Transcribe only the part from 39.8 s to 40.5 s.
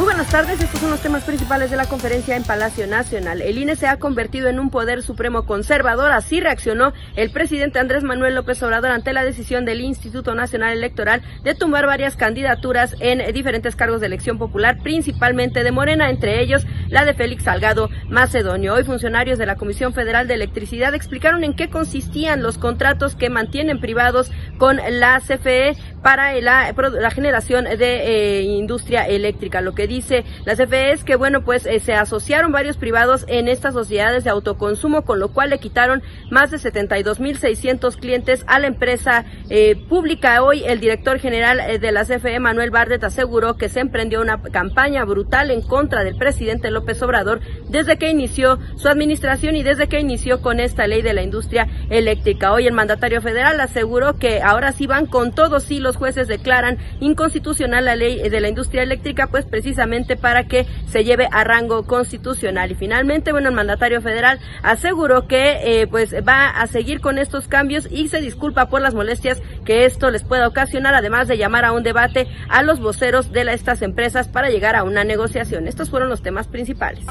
pública.